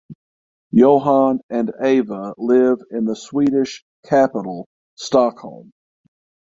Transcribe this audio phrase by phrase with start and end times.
[0.73, 5.69] Johan and Eva live in the Swedish capital Stockholm.